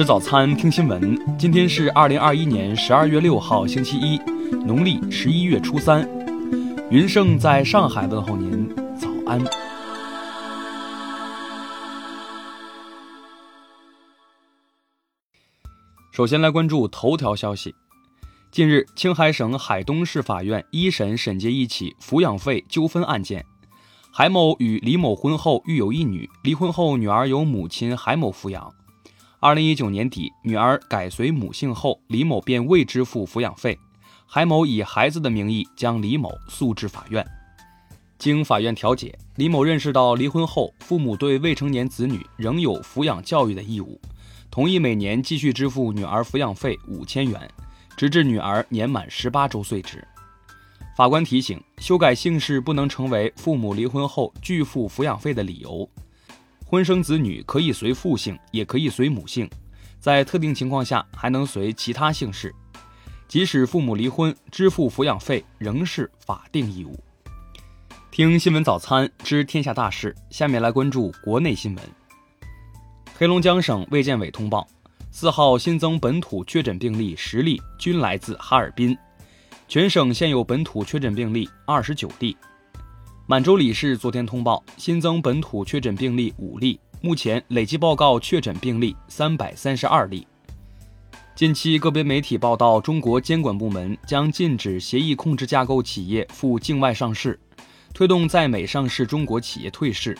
[0.00, 1.36] 吃早餐，听新闻。
[1.36, 4.16] 今天是二零二一年十二月六号，星期一，
[4.64, 6.08] 农历十一月初三。
[6.90, 8.66] 云盛在上海问候您，
[8.96, 9.38] 早安。
[16.10, 17.74] 首先来关注头条消息。
[18.50, 23.44] 近日，青海省海东市法院一审审结一起抚养费纠纷案件。
[24.10, 28.72] 海某与李某婚后育有一女，离婚后女儿由母亲海某抚养。
[29.42, 33.78] 二零一九年底，女儿改随母姓后，李某便未支付抚养费。
[34.26, 37.26] 海某以孩子的名义将李某诉至法院。
[38.18, 43.98] 经法院调解，李某认识到离婚后父母对未成年子女仍有抚养教育的义务，
[44.50, 47.50] 同意每年继续支付女儿抚养费五千元，
[47.96, 50.06] 直至女儿年满十八周岁止。
[50.94, 55.88] 法官提醒，修改姓氏不能成为父母离婚后拒付抚养费的理由。
[56.70, 59.50] 婚生子女可以随父姓，也可以随母姓，
[59.98, 62.54] 在特定情况下还能随其他姓氏。
[63.26, 66.96] 即使父母离婚，支付抚养费仍是法定义务。
[68.12, 71.84] 听新闻早餐知天下大事，下面来关注国内新闻。
[73.18, 74.64] 黑龙江省卫健委通报，
[75.10, 78.96] 四号新增本土确诊病例十例，均来自哈尔滨。
[79.66, 82.36] 全省现有本土确诊病例二十九例。
[83.30, 90.26] 满洲里市昨天通报新增本土确诊病例五例，目前累计报告确诊病例三百三十二例。
[91.36, 97.38] 近期个别媒体报道，中国监管部门将禁止协议控制架构企业赴境外上市，
[97.94, 100.18] 推动在美上市中国企业退市。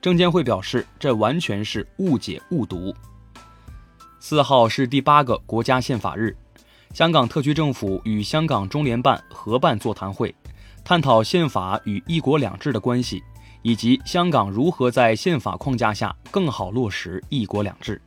[0.00, 2.94] 证监会表示，这完全是误解误读。
[4.20, 6.32] 四号是第八个国家宪法日。
[6.94, 10.32] 香港特区政府与香港中联办合办座谈会，
[10.84, 13.22] 探讨宪法与“一国两制”的关系，
[13.62, 18.00] 以及香港如何在宪法框架下更好落实“一国两制”。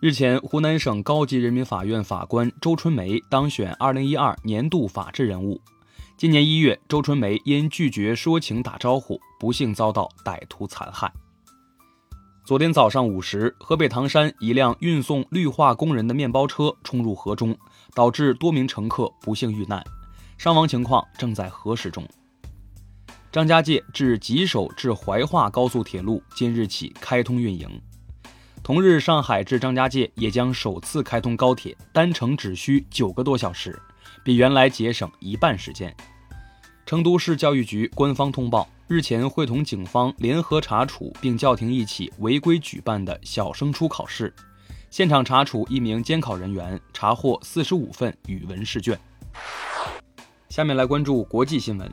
[0.00, 5.60] 日前，湖南省高级人民法院法官周春梅当选2012年度法治人物。
[6.16, 11.12] 今年一月，周春梅因拒绝说情打招呼，不幸遭到歹徒残害。
[12.44, 17.56] 昨天早上五时，河北唐山一辆运送绿化工人的面包车冲入河中。
[17.94, 19.80] 导致多名乘客不幸遇难，
[20.36, 22.06] 伤亡情况正在核实中。
[23.32, 27.68] 张家界至吉首至怀化高速铁路今日起开通运营。
[28.62, 33.78] 同日，上海至张家界也将首次开通高铁，单程只需九个多小时，
[34.24, 35.94] 比原来节省一半时间。
[36.86, 44.32] 成都市教育局官方通报，日前会同警方联合查处并叫停一起违规举办的小升初考试。
[44.90, 48.98] 现场查处一名监考人员，查获四十五份语文试卷。
[50.54, 51.90] 下面来关注国际新闻。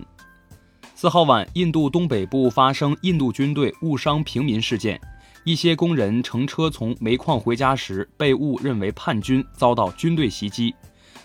[0.94, 5.02] 四号晚，印度东北部发生印度军队误伤平民事件，
[5.44, 10.76] 一些工人乘车从煤矿回家时被误认为叛军，遭到军队袭击。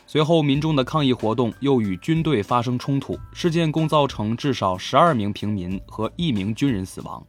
[0.06, 7.22] 随后，民众的抗议活动又与军队发生冲突，事件共造成至少十二名平民和一名军人死亡。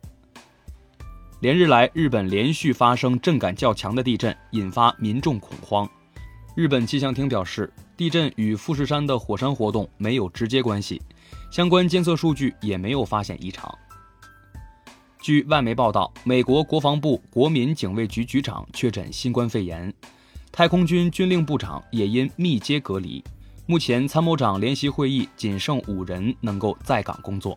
[1.42, 5.86] 连日来，日本连续发生震感较强的地震，引发民众恐慌。
[6.58, 11.00] 日本气象厅表示，地震与富士山的火山活动没有直接关系，
[11.52, 13.72] 相关监测数据也没有发现异常。
[15.22, 19.94] 据外媒报道，美国国防部国民警卫局局长确诊新冠肺炎，
[20.52, 23.24] 太空军军令部长也因密接隔离。
[23.68, 27.56] 目前，参谋长联席会议仅剩五人能够在岗工作。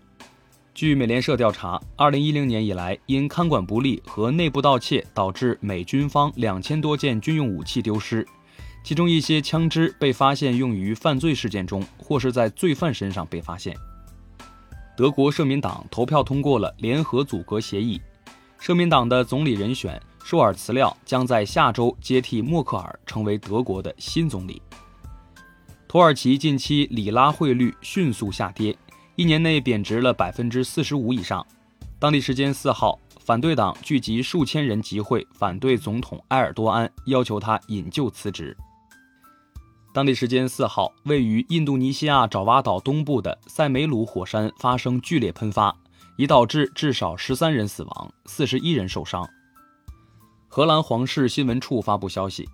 [0.74, 8.26] 据美联社调查，二零一零年以来，因看管不力和内部盗窃，导致美军方两千多件军用武器丢失，
[8.82, 13.76] 其中一些枪支被发现用于犯罪事件中，或是在罪犯身上被发现。
[14.96, 18.00] 德国社民党投票通过了联合组阁协议，
[18.58, 24.60] 社民党的总理人选舒尔茨廖将在下周接替默克尔成为德国的新总理。
[25.88, 28.76] 土耳其近期里拉汇率迅速下跌。
[29.16, 31.46] 一年内贬值了百分之四十五以上。
[31.98, 38.56] 当地时间四号，反对党聚集数千人集会，反对总统埃尔多安，要求他引咎辞职。
[39.92, 45.76] 当地时间四号，位于印度尼西亚爪哇岛东部的塞梅鲁火山发生剧烈喷发，
[46.16, 49.28] 已导致至少十三人死亡，四十一人受伤。
[50.46, 52.48] 荷兰皇室新闻处发布消息，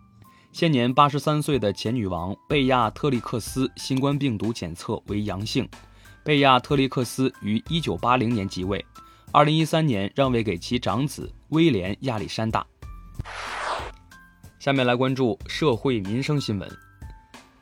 [0.51, 5.69] 现年八十三岁的前女王贝亚特利克斯新冠病毒检测为阳性。
[6.25, 8.83] 贝亚特利克斯于一九八零年即位，
[9.31, 12.67] 二零一三年让位给其长子威廉亚历山大。
[14.59, 16.86] 下面来关注社会民生新闻。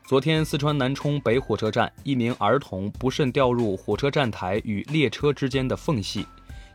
[0.06, 6.26] 昨天，四川南充北火车站一名儿童不慎掉入火车站台与列车之间的缝隙，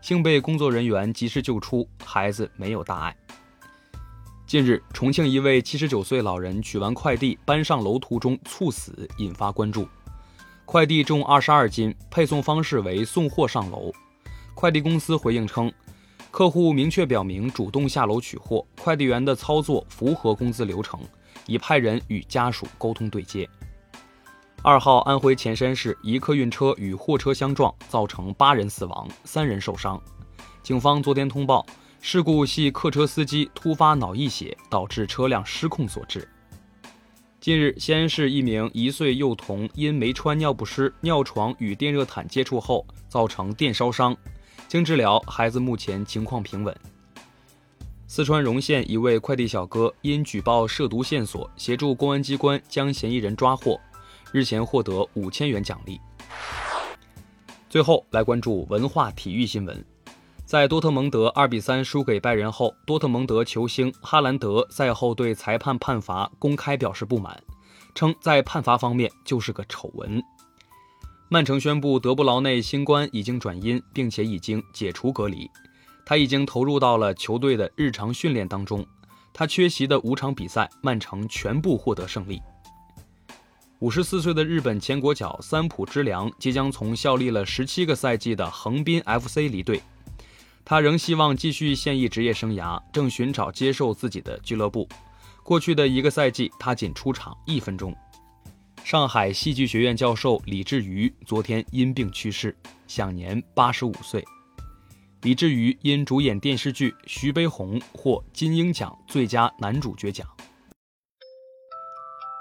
[0.02, 3.16] 幸被工作人员及时救出，孩子没有大碍。
[4.48, 9.88] 近日，重庆一位七十九岁老人取完快递搬上楼途中猝死，引发关注。
[10.66, 13.94] 快递重二十二斤，配送方式为送货上楼。
[14.56, 15.72] 快递公司回应称，
[16.32, 21.00] 客户明确表明主动下楼取货，快递员的操作符合工资流程，
[21.50, 23.50] 已派人与家属沟通对接。
[24.62, 30.00] 二号，安徽潜山市一客运车与货车相撞，造成八人死亡，三人受伤。
[30.62, 31.66] 警方昨天通报。
[32.02, 36.26] 事故系客车司机突发脑溢血导致车辆失控所致。
[37.42, 44.16] 近日，西安市一名一岁幼童因没穿尿不湿，尿床与电热毯接触后造成电烧伤，
[44.70, 46.74] 经治疗，孩子目前情况平稳。
[48.12, 53.80] 四川荣县一位快递小哥因举报涉毒线索，协助公安机关将嫌疑人抓获，
[54.32, 56.02] 日前获得五千元奖励。
[57.70, 59.86] 最后来关注文化体育新闻。
[60.44, 67.40] 在多特蒙德二比三输给拜仁后，多特蒙德球星哈兰德赛后对裁判判罚公开表示不满，
[67.94, 70.20] 称在判罚方面就是个丑闻。
[71.30, 75.48] 曼城宣布德布劳内新冠已经转阴，并且已经解除隔离，
[76.10, 78.84] 他已经投入到了球队的日常训练当中。
[79.32, 82.42] 他缺席的五场比赛，曼城全部获得胜利。
[83.78, 89.84] 五十四岁的日本前国脚三浦知良即将从效力了十七个赛季的横滨 FC 离队。
[90.66, 94.90] 他仍希望继续现役职业生涯，正寻找接受自己的俱乐部。
[95.44, 97.96] 过去的一个赛季，他仅出场一分钟。
[98.84, 102.58] 上海戏剧学院教授李志瑜昨天因病去世，
[102.88, 104.26] 享年八十五岁。
[105.24, 110.28] 以至于因主演电视剧《徐悲鸿》获金鹰奖最佳男主角奖。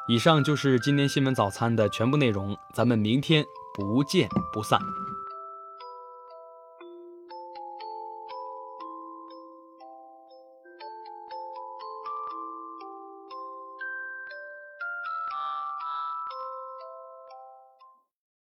[0.09, 3.45] 以上就是今天新闻早餐的全部内容，咱们明天
[3.75, 4.81] 不见不散。